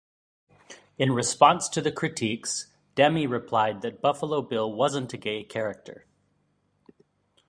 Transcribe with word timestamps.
In 0.97 1.11
response 1.11 1.69
to 1.69 1.79
the 1.79 1.91
critiques, 1.91 2.73
Demme 2.95 3.29
replied 3.29 3.83
that 3.83 4.01
Buffalo 4.01 4.41
Bill 4.41 4.73
wasn't 4.73 5.13
a 5.13 5.17
gay 5.17 5.43
character. 5.43 6.07